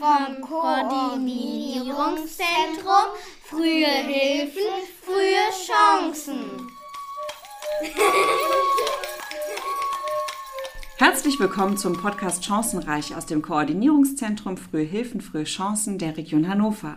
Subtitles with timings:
[0.00, 3.12] vom Koordinierungszentrum
[3.44, 4.72] Frühe Hilfen,
[5.04, 6.40] frühe Chancen.
[10.96, 16.96] Herzlich willkommen zum Podcast Chancenreich aus dem Koordinierungszentrum Frühe Hilfen, frühe Chancen der Region Hannover.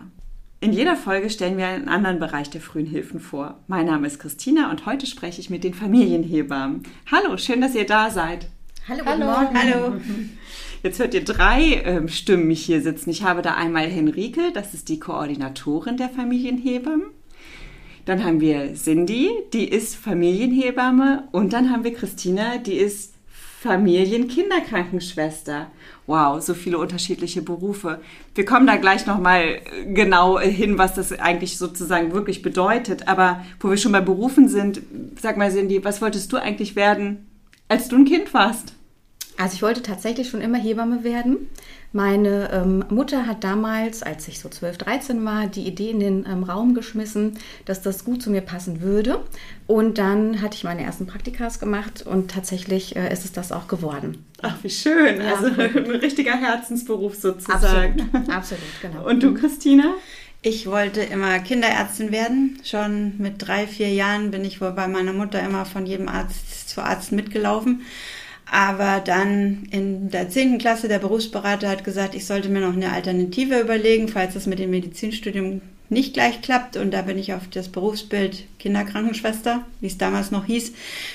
[0.60, 3.60] In jeder Folge stellen wir einen anderen Bereich der frühen Hilfen vor.
[3.66, 6.84] Mein Name ist Christina und heute spreche ich mit den Familienhebammen.
[7.12, 8.46] Hallo, schön, dass ihr da seid.
[8.88, 9.26] Hallo, Hallo.
[9.26, 9.58] Morgen.
[9.58, 9.92] Hallo.
[10.84, 13.08] Jetzt hört ihr drei ähm, Stimmen mich hier sitzen.
[13.08, 17.06] Ich habe da einmal Henrike, das ist die Koordinatorin der Familienhebammen.
[18.04, 21.26] Dann haben wir Cindy, die ist Familienhebamme.
[21.32, 23.14] Und dann haben wir Christina, die ist
[23.62, 25.70] Familien-Kinderkrankenschwester.
[26.06, 28.02] Wow, so viele unterschiedliche Berufe.
[28.34, 33.08] Wir kommen da gleich nochmal genau hin, was das eigentlich sozusagen wirklich bedeutet.
[33.08, 34.82] Aber wo wir schon bei Berufen sind,
[35.18, 37.26] sag mal Cindy, was wolltest du eigentlich werden,
[37.68, 38.74] als du ein Kind warst?
[39.36, 41.48] Also ich wollte tatsächlich schon immer Hebamme werden.
[41.92, 46.26] Meine ähm, Mutter hat damals, als ich so 12, 13 war, die Idee in den
[46.26, 49.22] ähm, Raum geschmissen, dass das gut zu mir passen würde.
[49.68, 53.68] Und dann hatte ich meine ersten Praktikas gemacht und tatsächlich äh, ist es das auch
[53.68, 54.24] geworden.
[54.42, 55.20] Ach, wie schön.
[55.20, 55.36] Ja.
[55.36, 58.00] Also ein richtiger Herzensberuf sozusagen.
[58.12, 59.08] Absolut, Absolut genau.
[59.08, 59.94] Und du, Christina?
[60.42, 62.58] Ich wollte immer Kinderärztin werden.
[62.64, 66.68] Schon mit drei, vier Jahren bin ich wohl bei meiner Mutter immer von jedem Arzt
[66.68, 67.82] zu Arzt mitgelaufen
[68.54, 70.58] aber dann in der 10.
[70.58, 74.60] Klasse der Berufsberater hat gesagt, ich sollte mir noch eine Alternative überlegen, falls das mit
[74.60, 75.60] dem Medizinstudium
[75.94, 76.76] nicht gleich klappt.
[76.76, 80.72] Und da bin ich auf das Berufsbild Kinderkrankenschwester, wie es damals noch hieß,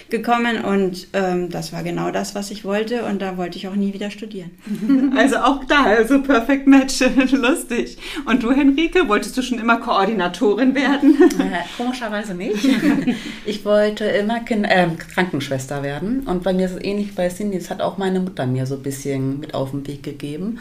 [0.10, 0.64] gekommen.
[0.64, 3.06] Und ähm, das war genau das, was ich wollte.
[3.06, 4.52] Und da wollte ich auch nie wieder studieren.
[5.20, 7.00] Also auch da, also perfekt Match,
[7.32, 7.98] lustig.
[8.26, 11.18] Und du, Henrike, wolltest du schon immer Koordinatorin werden?
[11.40, 12.58] Äh, komischerweise nicht.
[13.46, 16.22] Ich wollte immer kind äh, Krankenschwester werden.
[16.22, 17.58] Und bei mir ist es ähnlich bei Cindy.
[17.58, 20.60] Das hat auch meine Mutter mir so ein bisschen mit auf den Weg gegeben.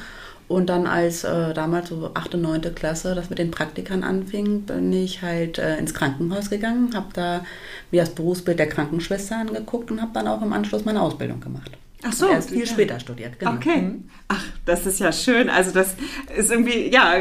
[0.48, 2.74] Und dann als äh, damals so 8., 9.
[2.74, 7.44] Klasse das mit den Praktikern anfing, bin ich halt äh, ins Krankenhaus gegangen, habe da
[7.90, 11.70] mir das Berufsbild der Krankenschwester angeguckt und habe dann auch im Anschluss meine Ausbildung gemacht.
[12.02, 12.28] Ach so.
[12.28, 12.66] Erst viel ja.
[12.66, 13.54] später studiert, genau.
[13.54, 13.82] Okay.
[13.82, 14.04] Mhm.
[14.28, 15.50] Ach, das ist ja schön.
[15.50, 15.96] Also das
[16.34, 17.14] ist irgendwie, ja,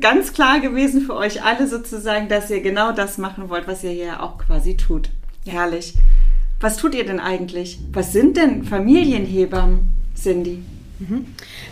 [0.00, 3.90] ganz klar gewesen für euch alle sozusagen, dass ihr genau das machen wollt, was ihr
[3.90, 5.10] hier auch quasi tut.
[5.46, 5.94] Herrlich.
[6.60, 7.78] Was tut ihr denn eigentlich?
[7.92, 10.62] Was sind denn Familienhebammen, Cindy?
[11.00, 11.26] Mhm.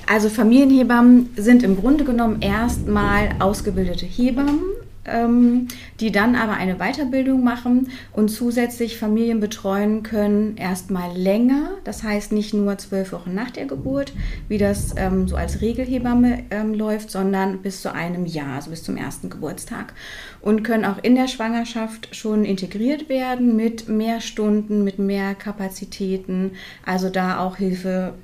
[0.06, 4.60] Also Familienhebammen sind im Grunde genommen erstmal ausgebildete Hebammen,
[5.04, 5.68] ähm,
[6.00, 12.32] die dann aber eine Weiterbildung machen und zusätzlich Familien betreuen können, erstmal länger, das heißt
[12.32, 14.12] nicht nur zwölf Wochen nach der Geburt,
[14.48, 18.82] wie das ähm, so als Regelhebamme ähm, läuft, sondern bis zu einem Jahr, also bis
[18.82, 19.92] zum ersten Geburtstag.
[20.40, 26.52] Und können auch in der Schwangerschaft schon integriert werden mit mehr Stunden, mit mehr Kapazitäten,
[26.86, 28.14] also da auch Hilfe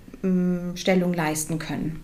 [0.74, 2.02] Stellung leisten können.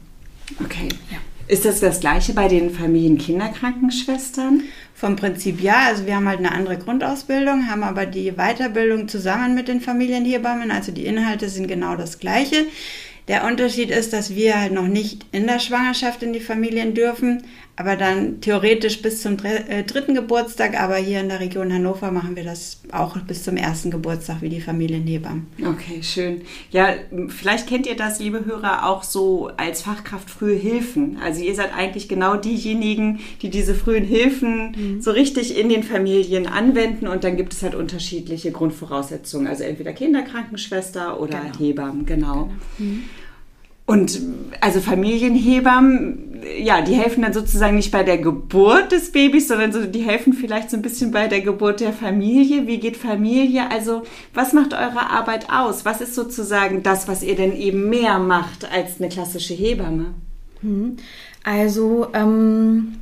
[0.62, 0.88] Okay.
[1.10, 1.18] Ja.
[1.48, 4.62] Ist das das gleiche bei den Familienkinderkrankenschwestern?
[4.94, 5.86] Vom Prinzip ja.
[5.88, 10.70] Also wir haben halt eine andere Grundausbildung, haben aber die Weiterbildung zusammen mit den Familienhebammen.
[10.70, 12.66] Also die Inhalte sind genau das gleiche.
[13.26, 17.42] Der Unterschied ist, dass wir halt noch nicht in der Schwangerschaft in die Familien dürfen,
[17.80, 20.78] aber dann theoretisch bis zum äh, dritten Geburtstag.
[20.78, 24.50] Aber hier in der Region Hannover machen wir das auch bis zum ersten Geburtstag wie
[24.50, 25.46] die Familienhebammen.
[25.66, 26.42] Okay, schön.
[26.70, 26.90] Ja,
[27.28, 31.16] vielleicht kennt ihr das, liebe Hörer, auch so als Fachkraft frühe Hilfen.
[31.24, 35.00] Also ihr seid eigentlich genau diejenigen, die diese frühen Hilfen mhm.
[35.00, 39.46] so richtig in den Familien anwenden und dann gibt es halt unterschiedliche Grundvoraussetzungen.
[39.46, 41.58] Also entweder Kinderkrankenschwester oder genau.
[41.58, 42.32] Hebammen, genau.
[42.32, 42.52] genau.
[42.76, 43.04] Mhm.
[43.90, 44.20] Und
[44.60, 49.84] also Familienhebammen, ja, die helfen dann sozusagen nicht bei der Geburt des Babys, sondern so,
[49.84, 52.68] die helfen vielleicht so ein bisschen bei der Geburt der Familie.
[52.68, 53.68] Wie geht Familie?
[53.68, 54.02] Also
[54.32, 55.84] was macht eure Arbeit aus?
[55.84, 60.14] Was ist sozusagen das, was ihr denn eben mehr macht als eine klassische Hebamme?
[60.60, 60.96] Hm.
[61.42, 62.94] Also ähm,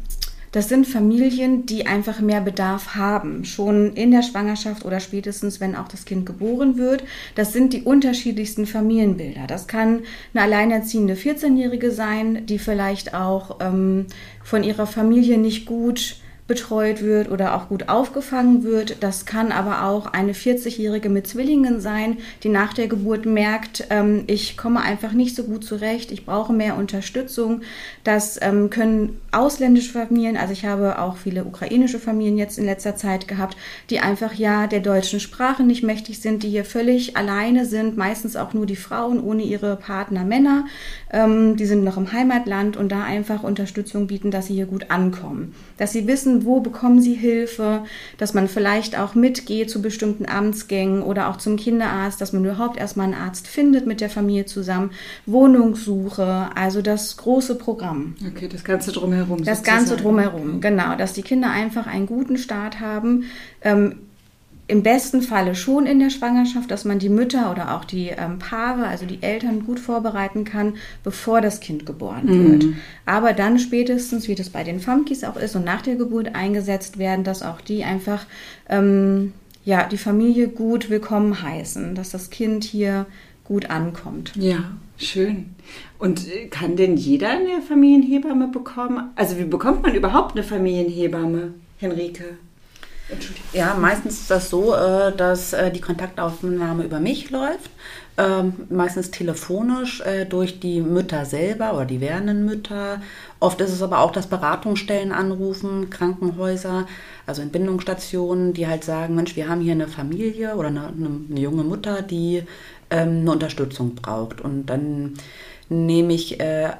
[0.52, 5.76] das sind Familien, die einfach mehr Bedarf haben, schon in der Schwangerschaft oder spätestens, wenn
[5.76, 7.04] auch das Kind geboren wird.
[7.34, 9.46] Das sind die unterschiedlichsten Familienbilder.
[9.46, 10.00] Das kann
[10.32, 14.06] eine alleinerziehende 14-Jährige sein, die vielleicht auch ähm,
[14.42, 16.16] von ihrer Familie nicht gut
[16.48, 18.96] betreut wird oder auch gut aufgefangen wird.
[19.02, 24.24] Das kann aber auch eine 40-Jährige mit Zwillingen sein, die nach der Geburt merkt, ähm,
[24.26, 27.60] ich komme einfach nicht so gut zurecht, ich brauche mehr Unterstützung.
[28.02, 32.96] Das ähm, können ausländische Familien, also ich habe auch viele ukrainische Familien jetzt in letzter
[32.96, 33.56] Zeit gehabt,
[33.90, 38.36] die einfach ja der deutschen Sprache nicht mächtig sind, die hier völlig alleine sind, meistens
[38.36, 40.64] auch nur die Frauen ohne ihre Partner Männer.
[41.12, 44.90] Ähm, die sind noch im Heimatland und da einfach Unterstützung bieten, dass sie hier gut
[44.90, 45.54] ankommen.
[45.76, 47.84] Dass sie wissen, wo bekommen sie Hilfe,
[48.16, 52.78] dass man vielleicht auch mitgeht zu bestimmten Amtsgängen oder auch zum Kinderarzt, dass man überhaupt
[52.78, 54.90] erstmal einen Arzt findet mit der Familie zusammen,
[55.26, 58.14] Wohnungssuche, also das große Programm.
[58.26, 59.44] Okay, das Ganze drumherum.
[59.44, 63.24] Das Ganze drumherum, genau, dass die Kinder einfach einen guten Start haben.
[63.62, 64.07] Ähm,
[64.68, 68.38] im besten Falle schon in der Schwangerschaft, dass man die Mütter oder auch die ähm,
[68.38, 72.52] Paare, also die Eltern gut vorbereiten kann, bevor das Kind geboren Mhm.
[72.52, 72.66] wird.
[73.06, 76.98] Aber dann spätestens, wie das bei den Famkis auch ist und nach der Geburt eingesetzt
[76.98, 78.26] werden, dass auch die einfach
[78.68, 79.32] ähm,
[79.64, 83.06] ja, die Familie gut willkommen heißen, dass das Kind hier
[83.44, 84.32] gut ankommt.
[84.36, 85.54] Ja, schön.
[85.98, 89.10] Und äh, kann denn jeder eine Familienhebamme bekommen?
[89.16, 92.36] Also wie bekommt man überhaupt eine Familienhebamme, Henrike?
[93.52, 97.70] Ja, meistens ist das so, äh, dass äh, die Kontaktaufnahme über mich läuft.
[98.18, 103.00] Ähm, meistens telefonisch äh, durch die Mütter selber oder die werdenden Mütter.
[103.40, 106.86] Oft ist es aber auch, dass Beratungsstellen anrufen, Krankenhäuser,
[107.26, 111.62] also Entbindungsstationen, die halt sagen, Mensch, wir haben hier eine Familie oder eine, eine, junge
[111.62, 112.42] Mutter, die
[112.90, 114.40] ähm, eine Unterstützung braucht.
[114.40, 115.14] Und dann
[115.70, 116.38] nehme ich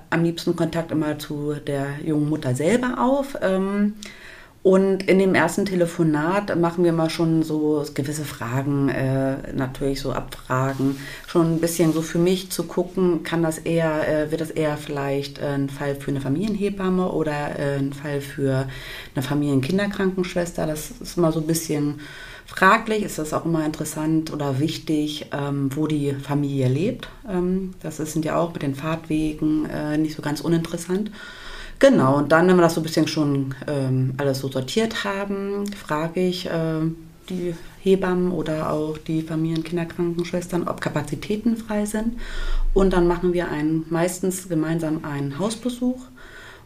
[0.08, 3.36] am liebsten Kontakt immer zu der jungen Mutter selber auf.
[4.68, 10.12] Und in dem ersten Telefonat machen wir mal schon so gewisse Fragen, äh, natürlich so
[10.12, 14.50] Abfragen, schon ein bisschen so für mich zu gucken, kann das eher, äh, wird das
[14.50, 18.68] eher vielleicht äh, ein Fall für eine Familienhebamme oder äh, ein Fall für
[19.14, 20.66] eine Familienkinderkrankenschwester.
[20.66, 22.00] Das ist immer so ein bisschen
[22.44, 27.08] fraglich, ist das auch immer interessant oder wichtig, ähm, wo die Familie lebt.
[27.26, 31.10] Ähm, das ist, sind ja auch mit den Fahrtwegen äh, nicht so ganz uninteressant.
[31.78, 35.64] Genau, und dann, wenn wir das so ein bisschen schon ähm, alles so sortiert haben,
[35.72, 36.80] frage ich äh,
[37.30, 42.18] die Hebammen oder auch die Familien-Kinderkrankenschwestern, ob Kapazitäten frei sind.
[42.74, 46.00] Und dann machen wir einen, meistens gemeinsam einen Hausbesuch.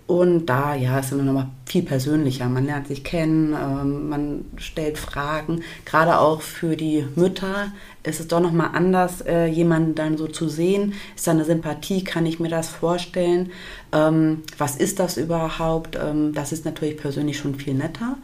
[0.06, 2.48] Und da, ja, ist dann nochmal viel persönlicher.
[2.48, 5.62] Man lernt sich kennen, ähm, man stellt Fragen.
[5.84, 7.72] Gerade auch für die Mütter
[8.02, 10.94] ist es doch nochmal anders, äh, jemanden dann so zu sehen.
[11.14, 12.04] Ist da eine Sympathie?
[12.04, 13.52] Kann ich mir das vorstellen?
[13.92, 15.96] Ähm, was ist das überhaupt?
[15.96, 18.16] Ähm, das ist natürlich persönlich schon viel netter.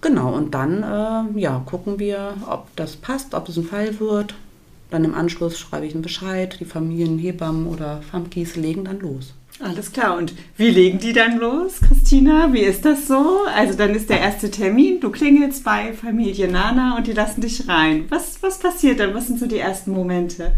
[0.00, 4.34] Genau, und dann äh, ja, gucken wir, ob das passt, ob es ein Fall wird.
[4.90, 6.56] Dann im Anschluss schreibe ich einen Bescheid.
[6.60, 9.34] Die Familien, Hebammen oder Famkis legen dann los.
[9.60, 10.16] Alles klar.
[10.16, 12.52] Und wie legen die dann los, Christina?
[12.52, 13.44] Wie ist das so?
[13.54, 17.68] Also dann ist der erste Termin, du klingelst bei Familie Nana und die lassen dich
[17.68, 18.06] rein.
[18.08, 19.14] Was, was passiert dann?
[19.14, 20.52] Was sind so die ersten Momente?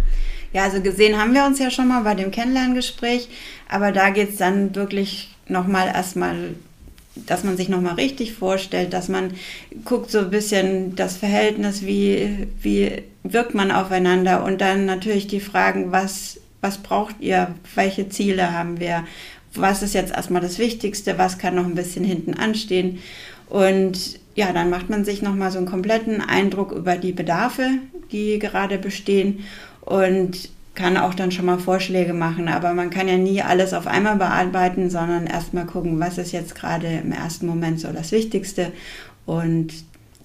[0.52, 3.28] Ja, also gesehen haben wir uns ja schon mal bei dem Kennenlerngespräch,
[3.69, 6.54] aber da geht es dann wirklich nochmal erstmal,
[7.14, 9.34] dass man sich nochmal richtig vorstellt, dass man
[9.84, 15.40] guckt so ein bisschen das Verhältnis, wie, wie wirkt man aufeinander und dann natürlich die
[15.40, 19.05] Fragen, was, was braucht ihr, welche Ziele haben wir,
[19.55, 22.99] was ist jetzt erstmal das Wichtigste, was kann noch ein bisschen hinten anstehen
[23.49, 27.70] und ja, dann macht man sich nochmal so einen kompletten Eindruck über die Bedarfe,
[28.12, 29.44] die gerade bestehen
[29.81, 32.49] und kann auch dann schon mal Vorschläge machen.
[32.49, 36.55] Aber man kann ja nie alles auf einmal bearbeiten, sondern erstmal gucken, was ist jetzt
[36.55, 38.73] gerade im ersten Moment so das Wichtigste.
[39.25, 39.73] Und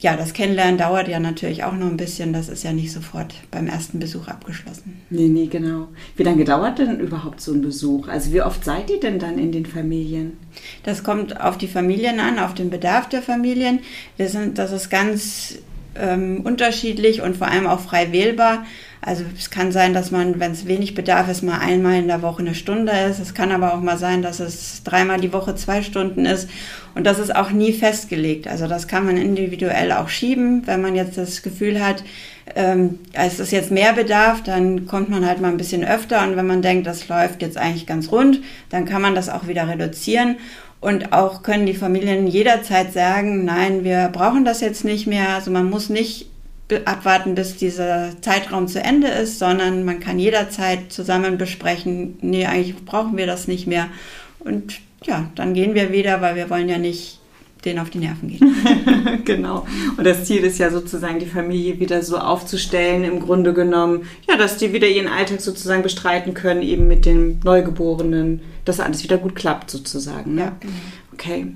[0.01, 2.33] ja, das Kennenlernen dauert ja natürlich auch noch ein bisschen.
[2.33, 4.99] Das ist ja nicht sofort beim ersten Besuch abgeschlossen.
[5.11, 5.89] Nee, nee, genau.
[6.15, 8.07] Wie lange dauert denn überhaupt so ein Besuch?
[8.07, 10.37] Also wie oft seid ihr denn dann in den Familien?
[10.81, 13.79] Das kommt auf die Familien an, auf den Bedarf der Familien.
[14.17, 15.59] Wir sind, das ist ganz
[15.93, 18.65] ähm, unterschiedlich und vor allem auch frei wählbar.
[19.03, 22.21] Also es kann sein, dass man, wenn es wenig Bedarf ist, mal einmal in der
[22.21, 23.19] Woche eine Stunde ist.
[23.19, 26.47] Es kann aber auch mal sein, dass es dreimal die Woche zwei Stunden ist.
[26.93, 28.47] Und das ist auch nie festgelegt.
[28.47, 30.67] Also das kann man individuell auch schieben.
[30.67, 32.03] Wenn man jetzt das Gefühl hat,
[32.55, 36.21] ähm, es ist jetzt mehr Bedarf, dann kommt man halt mal ein bisschen öfter.
[36.23, 39.47] Und wenn man denkt, das läuft jetzt eigentlich ganz rund, dann kann man das auch
[39.47, 40.35] wieder reduzieren.
[40.79, 45.29] Und auch können die Familien jederzeit sagen, nein, wir brauchen das jetzt nicht mehr.
[45.29, 46.30] Also man muss nicht
[46.85, 52.75] abwarten, bis dieser Zeitraum zu Ende ist, sondern man kann jederzeit zusammen besprechen, nee, eigentlich
[52.85, 53.87] brauchen wir das nicht mehr.
[54.39, 57.19] Und ja, dann gehen wir wieder, weil wir wollen ja nicht
[57.65, 58.55] denen auf die Nerven gehen.
[59.25, 59.67] genau.
[59.97, 64.35] Und das Ziel ist ja sozusagen, die Familie wieder so aufzustellen, im Grunde genommen, ja,
[64.35, 69.17] dass die wieder ihren Alltag sozusagen bestreiten können, eben mit dem Neugeborenen, dass alles wieder
[69.17, 70.35] gut klappt sozusagen.
[70.35, 70.41] Ne?
[70.41, 70.55] Ja.
[71.13, 71.47] Okay.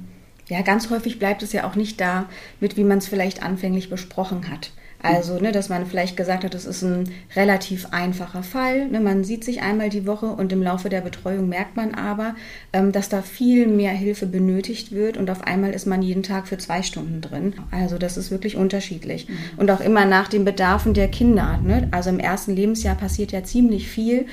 [0.47, 2.29] Ja, ganz häufig bleibt es ja auch nicht da
[2.59, 4.71] mit, wie man es vielleicht anfänglich besprochen hat.
[5.05, 8.87] Also, ne, dass man vielleicht gesagt hat, das ist ein relativ einfacher Fall.
[8.87, 12.35] Ne, man sieht sich einmal die Woche und im Laufe der Betreuung merkt man aber,
[12.73, 16.47] ähm, dass da viel mehr Hilfe benötigt wird und auf einmal ist man jeden Tag
[16.47, 17.53] für zwei Stunden drin.
[17.71, 19.27] Also das ist wirklich unterschiedlich.
[19.29, 19.33] Mhm.
[19.57, 21.59] Und auch immer nach den Bedarfen der Kinder.
[21.63, 21.87] Ne?
[21.91, 24.25] Also im ersten Lebensjahr passiert ja ziemlich viel.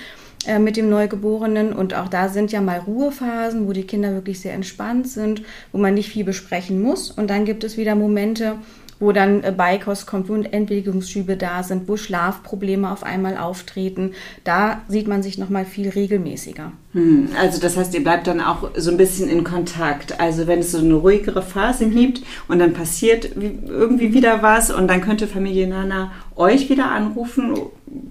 [0.46, 1.72] äh, mit dem Neugeborenen.
[1.72, 5.78] Und auch da sind ja mal Ruhephasen, wo die Kinder wirklich sehr entspannt sind, wo
[5.78, 7.10] man nicht viel besprechen muss.
[7.10, 8.56] Und dann gibt es wieder Momente,
[9.02, 14.12] wo dann äh, Beikost kommt, wo Entwicklungsschübe da sind, wo Schlafprobleme auf einmal auftreten.
[14.44, 16.70] Da sieht man sich nochmal viel regelmäßiger.
[16.92, 20.20] Hm, also das heißt, ihr bleibt dann auch so ein bisschen in Kontakt.
[20.20, 24.88] Also wenn es so eine ruhigere Phase gibt und dann passiert irgendwie wieder was und
[24.88, 27.54] dann könnte Familie Nana euch wieder anrufen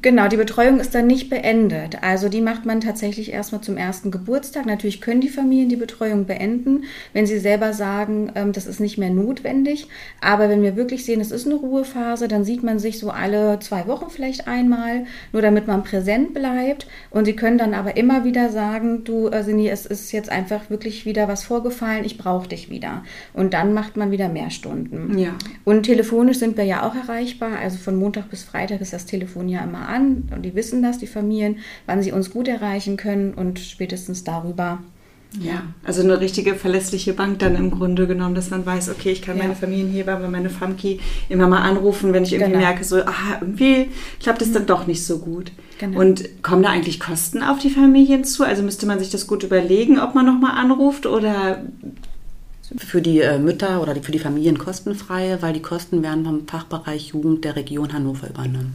[0.04, 2.04] Genau, die Betreuung ist dann nicht beendet.
[2.04, 4.68] Also die macht man tatsächlich erstmal zum ersten Geburtstag.
[4.68, 6.84] Natürlich können die Familien die Betreuung beenden,
[7.14, 9.88] wenn sie selber sagen, ähm, das ist nicht mehr notwendig.
[10.20, 13.58] Aber wenn wir wirklich sehen, es ist eine Ruhephase, dann sieht man sich so alle
[13.60, 16.86] zwei Wochen vielleicht einmal, nur damit man präsent bleibt.
[17.10, 20.70] Und sie können dann aber immer wieder sagen, du äh, Sini, es ist jetzt einfach
[20.70, 23.04] wirklich wieder was vorgefallen, ich brauche dich wieder.
[23.34, 25.18] Und dann macht man wieder mehr Stunden.
[25.18, 25.34] Ja.
[25.66, 27.58] Und telefonisch sind wir ja auch erreichbar.
[27.60, 31.00] Also von Montag bis Freitag ist das Telefon ja immer an und die wissen das,
[31.00, 34.80] die Familien, wann sie uns gut erreichen können und spätestens darüber.
[35.40, 39.22] Ja, also eine richtige verlässliche Bank dann im Grunde genommen, dass man weiß, okay, ich
[39.22, 39.44] kann ja.
[39.44, 41.00] meine Familienhebamme, meine Famki
[41.30, 42.66] immer mal anrufen, wenn ich irgendwie genau.
[42.66, 43.88] merke, so, ah, irgendwie
[44.20, 45.54] klappt es dann doch nicht so gut.
[45.80, 46.02] Genau.
[46.02, 48.44] Und kommen da eigentlich Kosten auf die Familien zu?
[48.44, 51.64] Also müsste man sich das gut überlegen, ob man nochmal anruft oder
[52.78, 57.08] für die äh, Mütter oder für die Familien kostenfrei, weil die Kosten werden vom Fachbereich
[57.08, 58.74] Jugend der Region Hannover übernommen.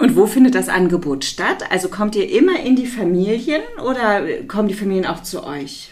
[0.00, 1.70] Und wo findet das Angebot statt?
[1.70, 5.90] Also kommt ihr immer in die Familien oder kommen die Familien auch zu euch?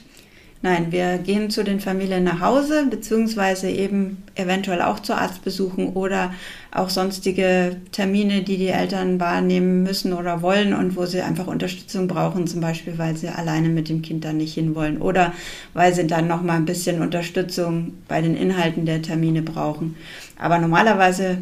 [0.61, 6.35] Nein, wir gehen zu den Familien nach Hause, beziehungsweise eben eventuell auch zu Arztbesuchen oder
[6.73, 12.09] auch sonstige Termine, die die Eltern wahrnehmen müssen oder wollen und wo sie einfach Unterstützung
[12.09, 15.33] brauchen, zum Beispiel, weil sie alleine mit dem Kind dann nicht hinwollen oder
[15.75, 19.95] weil sie dann noch mal ein bisschen Unterstützung bei den Inhalten der Termine brauchen.
[20.41, 21.39] Aber normalerweise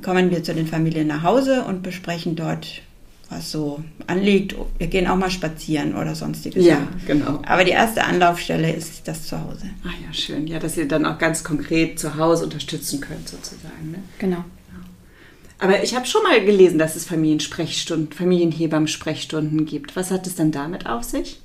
[0.00, 2.82] kommen wir zu den Familien nach Hause und besprechen dort
[3.30, 4.56] was so anliegt.
[4.78, 6.64] Wir gehen auch mal spazieren oder sonstiges.
[6.64, 7.40] Ja, genau.
[7.46, 9.70] Aber die erste Anlaufstelle ist das Zuhause.
[9.84, 10.46] Ah ja, schön.
[10.46, 13.92] Ja, dass ihr dann auch ganz konkret zu Hause unterstützen könnt sozusagen.
[13.92, 13.98] Ne?
[14.18, 14.44] Genau.
[15.60, 19.94] Aber ich habe schon mal gelesen, dass es Familiensprechstunden, Familienhebammensprechstunden gibt.
[19.94, 21.40] Was hat es dann damit auf sich?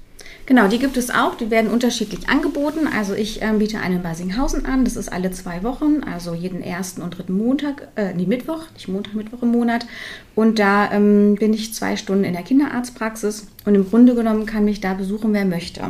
[0.47, 1.35] Genau, die gibt es auch.
[1.35, 2.87] Die werden unterschiedlich angeboten.
[2.87, 4.83] Also ich ähm, biete eine in Basinghausen an.
[4.85, 8.87] Das ist alle zwei Wochen, also jeden ersten und dritten Montag, äh, nee, Mittwoch, nicht
[8.87, 9.87] Montag, Mittwoch im Monat.
[10.35, 14.65] Und da ähm, bin ich zwei Stunden in der Kinderarztpraxis und im Grunde genommen kann
[14.65, 15.81] mich da besuchen, wer möchte.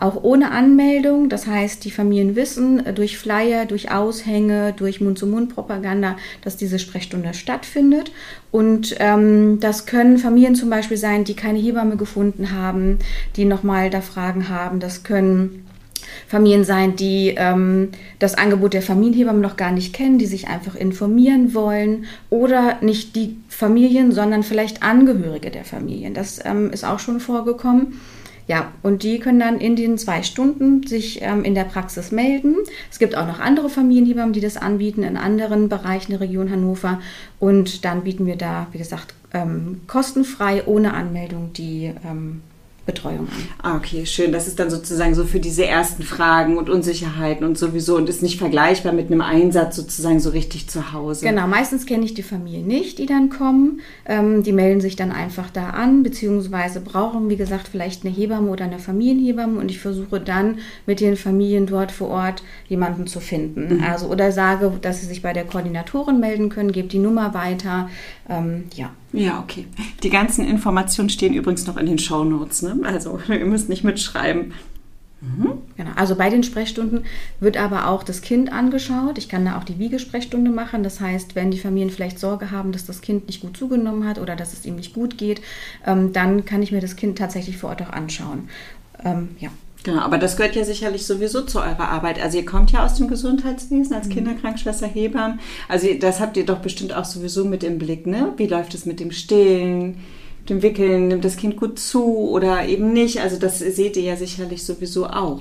[0.00, 6.16] Auch ohne Anmeldung, das heißt, die Familien wissen äh, durch Flyer, durch Aushänge, durch Mund-zu-Mund-Propaganda,
[6.42, 8.12] dass diese Sprechstunde stattfindet.
[8.50, 12.98] Und ähm, das können Familien zum Beispiel sein, die keine Hebamme gefunden haben,
[13.36, 14.80] die nochmal da Fragen haben.
[14.80, 15.66] Das können
[16.26, 17.88] Familien sein, die ähm,
[18.18, 23.16] das Angebot der Familienhebamme noch gar nicht kennen, die sich einfach informieren wollen oder nicht
[23.16, 26.14] die Familien, sondern vielleicht Angehörige der Familien.
[26.14, 28.00] Das ähm, ist auch schon vorgekommen.
[28.48, 32.56] Ja, und die können dann in den zwei Stunden sich ähm, in der Praxis melden.
[32.90, 36.98] Es gibt auch noch andere Familienhebammen, die das anbieten in anderen Bereichen der Region Hannover.
[37.38, 42.40] Und dann bieten wir da, wie gesagt, ähm, kostenfrei, ohne Anmeldung die ähm,
[42.88, 43.48] Betreuung an.
[43.62, 44.32] Ah, okay, schön.
[44.32, 48.22] Das ist dann sozusagen so für diese ersten Fragen und Unsicherheiten und sowieso und ist
[48.22, 51.26] nicht vergleichbar mit einem Einsatz sozusagen so richtig zu Hause.
[51.26, 53.82] Genau, meistens kenne ich die Familie nicht, die dann kommen.
[54.06, 58.48] Ähm, die melden sich dann einfach da an, beziehungsweise brauchen, wie gesagt, vielleicht eine Hebamme
[58.48, 63.20] oder eine Familienhebamme und ich versuche dann mit den Familien dort vor Ort jemanden zu
[63.20, 63.76] finden.
[63.76, 63.84] Mhm.
[63.84, 67.90] Also oder sage, dass sie sich bei der Koordinatorin melden können, gebe die Nummer weiter.
[68.30, 68.90] Ähm, ja.
[69.12, 69.66] Ja, okay.
[70.02, 72.62] Die ganzen Informationen stehen übrigens noch in den Show Notes.
[72.62, 72.78] Ne?
[72.84, 74.52] Also ihr müsst nicht mitschreiben.
[75.20, 75.58] Mhm.
[75.76, 75.90] Genau.
[75.96, 77.04] Also bei den Sprechstunden
[77.40, 79.18] wird aber auch das Kind angeschaut.
[79.18, 80.82] Ich kann da auch die Wiegesprechstunde machen.
[80.84, 84.18] Das heißt, wenn die Familien vielleicht Sorge haben, dass das Kind nicht gut zugenommen hat
[84.18, 85.40] oder dass es ihm nicht gut geht,
[85.86, 88.48] ähm, dann kann ich mir das Kind tatsächlich vor Ort auch anschauen.
[89.04, 89.50] Ähm, ja.
[89.88, 92.20] Genau, aber das gehört ja sicherlich sowieso zu eurer Arbeit.
[92.20, 94.12] Also ihr kommt ja aus dem Gesundheitswesen als mhm.
[94.12, 95.40] Kinderkrankschwester, Hebammen.
[95.66, 98.34] Also das habt ihr doch bestimmt auch sowieso mit im Blick, ne?
[98.36, 99.96] Wie läuft es mit dem Stillen,
[100.46, 101.08] dem Wickeln?
[101.08, 103.22] Nimmt das Kind gut zu oder eben nicht?
[103.22, 105.40] Also das seht ihr ja sicherlich sowieso auch.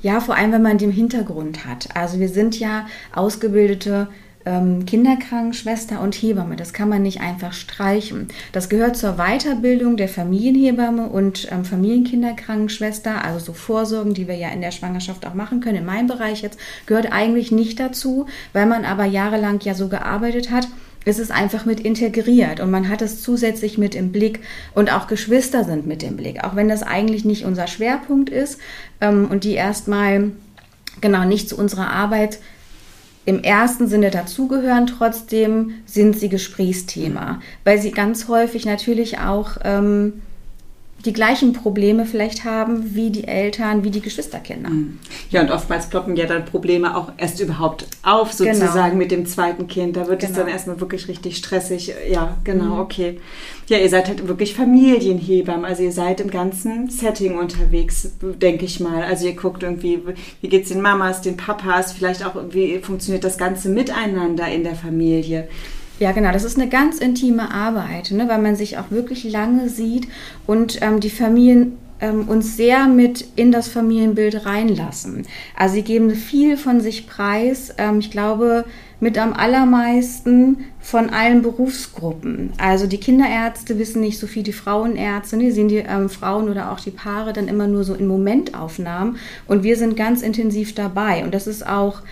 [0.00, 1.88] Ja, vor allem, wenn man den Hintergrund hat.
[1.96, 4.06] Also wir sind ja ausgebildete
[4.44, 6.56] ähm, Kinderkrankenschwester und Hebamme.
[6.56, 8.28] Das kann man nicht einfach streichen.
[8.52, 14.48] Das gehört zur Weiterbildung der Familienhebamme und ähm, Familienkinderkrankenschwester, also so Vorsorgen, die wir ja
[14.50, 15.78] in der Schwangerschaft auch machen können.
[15.78, 20.50] In meinem Bereich jetzt gehört eigentlich nicht dazu, weil man aber jahrelang ja so gearbeitet
[20.50, 20.68] hat
[21.04, 24.40] es ist einfach mit integriert und man hat es zusätzlich mit im Blick
[24.74, 28.60] und auch Geschwister sind mit im Blick, auch wenn das eigentlich nicht unser Schwerpunkt ist
[29.00, 30.30] ähm, und die erstmal
[31.00, 32.38] genau nicht zu unserer Arbeit
[33.24, 40.22] im ersten Sinne dazugehören, trotzdem sind sie Gesprächsthema, weil sie ganz häufig natürlich auch ähm,
[41.04, 44.70] die gleichen Probleme vielleicht haben wie die Eltern, wie die Geschwisterkinder.
[45.30, 48.94] Ja, und oftmals ploppen ja dann Probleme auch erst überhaupt auf, sozusagen Genau.
[48.96, 49.96] mit dem zweiten Kind.
[49.96, 50.40] Da wird es Genau.
[50.42, 51.92] dann erstmal wirklich richtig stressig.
[52.08, 53.20] Ja, genau, okay.
[53.68, 55.64] Ja, ihr seid halt wirklich Familienhebammen.
[55.64, 59.02] Also ihr seid im ganzen Setting unterwegs, denke ich mal.
[59.02, 60.00] Also ihr guckt irgendwie,
[60.40, 64.74] wie geht's den Mamas, den Papas, vielleicht auch wie funktioniert das ganze Miteinander in der
[64.76, 65.48] Familie.
[66.02, 66.32] Ja, genau.
[66.32, 70.08] Das ist eine ganz intime Arbeit, ne, weil man sich auch wirklich lange sieht
[70.48, 75.24] und ähm, die Familien ähm, uns sehr mit in das Familienbild reinlassen.
[75.56, 77.72] Also sie geben viel von sich preis.
[77.78, 78.64] Ähm, ich glaube,
[78.98, 82.50] mit am allermeisten von allen Berufsgruppen.
[82.58, 86.48] Also die Kinderärzte wissen nicht so viel, die Frauenärzte, ne, die sehen die ähm, Frauen
[86.48, 90.74] oder auch die Paare dann immer nur so in Momentaufnahmen und wir sind ganz intensiv
[90.74, 91.22] dabei.
[91.22, 92.02] Und das ist auch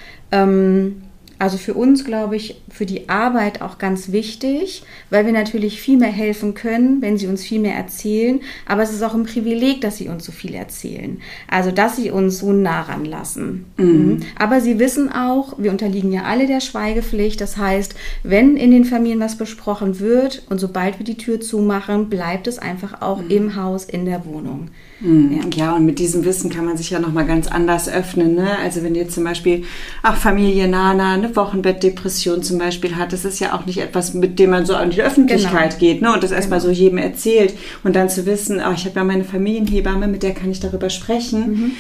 [1.41, 5.97] also für uns, glaube ich, für die Arbeit auch ganz wichtig, weil wir natürlich viel
[5.97, 8.41] mehr helfen können, wenn sie uns viel mehr erzählen.
[8.67, 11.19] Aber es ist auch ein Privileg, dass sie uns so viel erzählen.
[11.49, 13.65] Also, dass sie uns so nah ranlassen.
[13.79, 14.21] Mhm.
[14.39, 17.41] Aber sie wissen auch, wir unterliegen ja alle der Schweigepflicht.
[17.41, 22.11] Das heißt, wenn in den Familien was besprochen wird und sobald wir die Tür zumachen,
[22.11, 24.69] bleibt es einfach auch im Haus, in der Wohnung.
[25.03, 25.41] Ja.
[25.55, 28.35] ja, und mit diesem Wissen kann man sich ja nochmal ganz anders öffnen.
[28.35, 28.59] Ne?
[28.63, 29.65] Also wenn ihr zum Beispiel,
[30.03, 34.39] ach, Familie Nana, eine Wochenbettdepression zum Beispiel hat, das ist ja auch nicht etwas, mit
[34.39, 35.79] dem man so an die Öffentlichkeit Genau.
[35.81, 36.13] geht ne?
[36.13, 37.55] und das erstmal so jedem erzählt.
[37.85, 40.91] Und dann zu wissen, ach, ich habe ja meine Familienhebamme, mit der kann ich darüber
[40.91, 41.73] sprechen.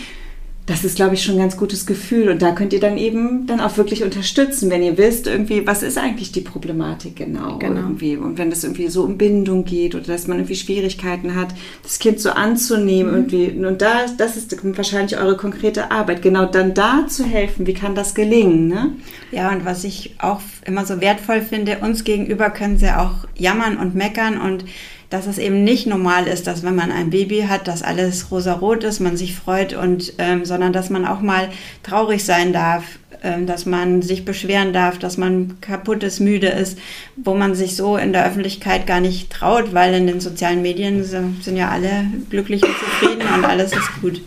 [0.70, 2.28] Das ist, glaube ich, schon ein ganz gutes Gefühl.
[2.28, 5.82] Und da könnt ihr dann eben dann auch wirklich unterstützen, wenn ihr wisst, irgendwie, was
[5.82, 7.80] ist eigentlich die Problematik genau, Genau.
[7.80, 8.16] irgendwie.
[8.16, 11.48] Und wenn es irgendwie so um Bindung geht oder dass man irgendwie Schwierigkeiten hat,
[11.82, 13.50] das Kind so anzunehmen irgendwie.
[13.66, 17.66] Und da, das ist wahrscheinlich eure konkrete Arbeit, genau dann da zu helfen.
[17.66, 18.92] Wie kann das gelingen, ne?
[19.32, 23.76] Ja, und was ich auch immer so wertvoll finde, uns gegenüber können sie auch jammern
[23.76, 24.64] und meckern und
[25.10, 28.84] dass es eben nicht normal ist, dass wenn man ein Baby hat, dass alles rosarot
[28.84, 31.48] ist, man sich freut und ähm, sondern dass man auch mal
[31.82, 32.84] traurig sein darf,
[33.22, 36.78] ähm, dass man sich beschweren darf, dass man kaputt ist, müde ist,
[37.16, 41.02] wo man sich so in der Öffentlichkeit gar nicht traut, weil in den sozialen Medien
[41.04, 44.22] sind, sind ja alle glücklich und zufrieden und alles ist gut.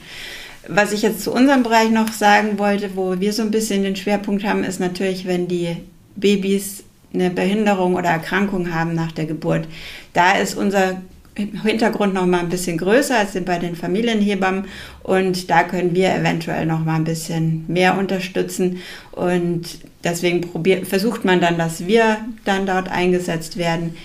[0.68, 3.96] Was ich jetzt zu unserem Bereich noch sagen wollte, wo wir so ein bisschen den
[3.96, 5.78] Schwerpunkt haben, ist natürlich, wenn die
[6.16, 9.68] Babys eine Behinderung oder Erkrankung haben nach der Geburt.
[10.14, 11.02] Da ist unser
[11.36, 14.66] Hintergrund noch mal ein bisschen größer als bei den Familienhebammen
[15.02, 18.78] und da können wir eventuell noch mal ein bisschen mehr unterstützen
[19.12, 19.62] und
[20.04, 23.96] deswegen probiert, versucht man dann, dass wir dann dort eingesetzt werden.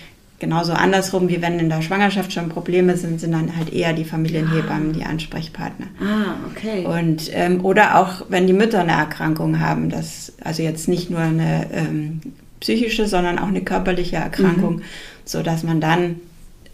[0.40, 4.04] Genauso andersrum, wie wenn in der Schwangerschaft schon Probleme sind, sind dann halt eher die
[4.04, 5.86] Familienhebammen die Ansprechpartner.
[6.00, 6.86] Ah, okay.
[6.86, 11.18] Und, ähm, oder auch, wenn die Mütter eine Erkrankung haben, das, also jetzt nicht nur
[11.18, 12.20] eine ähm,
[12.60, 14.82] psychische, sondern auch eine körperliche Erkrankung, Mhm.
[15.24, 16.16] so dass man dann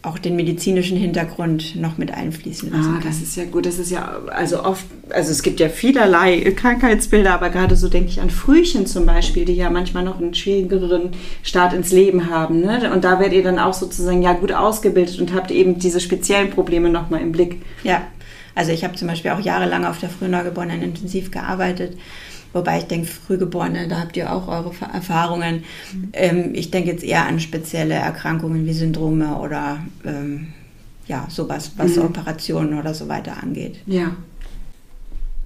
[0.03, 3.09] auch den medizinischen Hintergrund noch mit einfließen lassen Ah, kann.
[3.09, 3.65] das ist ja gut.
[3.65, 8.11] Das ist ja also oft, also es gibt ja vielerlei Krankheitsbilder, aber gerade so denke
[8.11, 12.61] ich an Frühchen zum Beispiel, die ja manchmal noch einen schwierigeren Start ins Leben haben.
[12.61, 12.91] Ne?
[12.93, 16.51] Und da werdet ihr dann auch sozusagen ja gut ausgebildet und habt eben diese speziellen
[16.51, 17.63] Probleme nochmal im Blick.
[17.83, 18.03] Ja,
[18.55, 21.97] also ich habe zum Beispiel auch jahrelang auf der Frühneugeborenen intensiv gearbeitet.
[22.55, 25.65] Wobei ich denke, Frühgeborene, da habt ihr auch eure Erfahrungen.
[26.13, 30.55] Ähm, ich denke jetzt eher an spezielle Erkrankungen wie Syndrome oder ähm,
[31.07, 33.81] ja, sowas, was Operationen oder so weiter angeht.
[33.87, 34.17] Ja.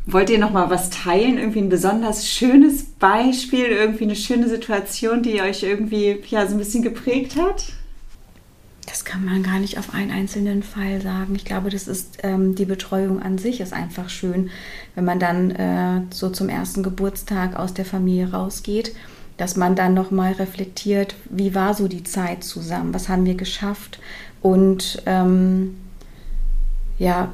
[0.07, 1.39] Wollt ihr noch mal was teilen?
[1.39, 6.59] Irgendwie ein besonders schönes Beispiel, irgendwie eine schöne Situation, die euch irgendwie ja so ein
[6.59, 7.73] bisschen geprägt hat?
[8.89, 11.35] Das kann man gar nicht auf einen einzelnen Fall sagen.
[11.35, 14.49] Ich glaube, das ist ähm, die Betreuung an sich ist einfach schön,
[14.95, 18.95] wenn man dann äh, so zum ersten Geburtstag aus der Familie rausgeht,
[19.37, 23.35] dass man dann noch mal reflektiert, wie war so die Zeit zusammen, was haben wir
[23.35, 24.01] geschafft
[24.41, 25.77] und ähm,
[26.99, 27.31] ja,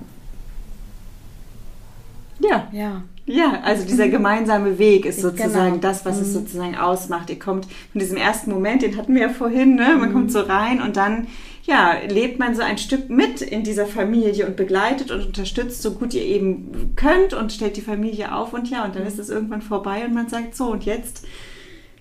[2.41, 2.69] Ja.
[2.73, 5.31] ja, Ja, also dieser gemeinsame Weg ist Genau.
[5.31, 7.31] sozusagen das, was es sozusagen ausmacht.
[7.31, 9.97] Ihr kommt von diesem ersten Moment, den hatten wir ja vorhin, ne?
[9.99, 11.27] man kommt so rein und dann
[11.67, 15.93] ja, lebt man so ein Stück mit in dieser Familie und begleitet und unterstützt, so
[15.93, 19.31] gut ihr eben könnt und stellt die Familie auf und ja, und dann ist es
[19.31, 21.25] irgendwann vorbei und man sagt so, und jetzt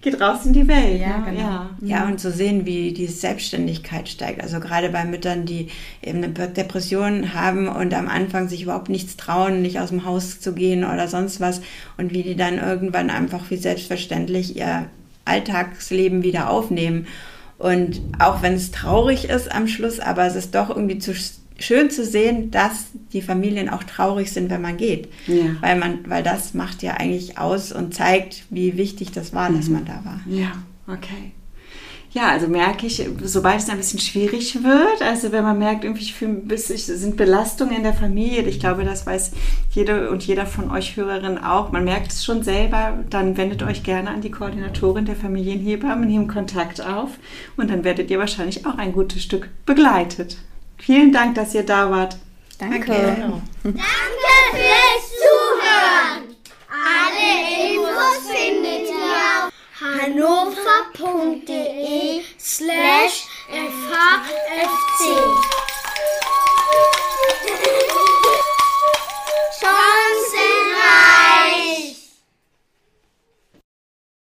[0.03, 0.99] geht raus in die Welt.
[0.99, 1.23] Ja, ne?
[1.25, 1.41] genau.
[1.41, 1.69] ja.
[1.81, 4.43] Ja, und zu sehen, wie die Selbstständigkeit steigt.
[4.43, 5.69] Also gerade bei Müttern, die
[6.01, 10.39] eben eine Depression haben und am Anfang sich überhaupt nichts trauen, nicht aus dem Haus
[10.39, 11.61] zu gehen oder sonst was.
[11.97, 14.85] Und wie die dann irgendwann einfach wie selbstverständlich ihr
[15.25, 17.07] Alltagsleben wieder aufnehmen.
[17.57, 21.13] Und auch wenn es traurig ist am Schluss, aber es ist doch irgendwie zu
[21.63, 25.09] schön zu sehen, dass die Familien auch traurig sind, wenn man geht.
[25.27, 25.55] Ja.
[25.61, 29.69] Weil man, weil das macht ja eigentlich aus und zeigt, wie wichtig das war, dass
[29.69, 30.19] man da war.
[30.27, 30.51] Ja,
[30.87, 31.31] okay.
[32.13, 36.03] ja, also merke ich, sobald es ein bisschen schwierig wird, also wenn man merkt, irgendwie
[36.03, 39.31] ich fühle, es sind Belastungen in der Familie, ich glaube, das weiß
[39.71, 43.83] jede und jeder von euch Hörerinnen auch, man merkt es schon selber, dann wendet euch
[43.83, 47.09] gerne an die Koordinatorin der Familienhebammen, nehmt Kontakt auf
[47.57, 50.37] und dann werdet ihr wahrscheinlich auch ein gutes Stück begleitet.
[50.85, 52.17] Vielen Dank, dass ihr da wart.
[52.59, 52.91] Danke.
[52.91, 53.15] Okay.
[53.63, 53.81] Danke
[54.51, 56.35] fürs Zuhören.
[56.69, 57.29] Alle
[57.71, 59.51] Infos findet ihr auf
[60.01, 61.21] hannover.de
[62.37, 65.01] slash fhfc.